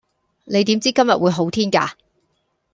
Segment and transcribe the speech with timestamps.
[0.45, 1.91] 你點知今日會好天㗎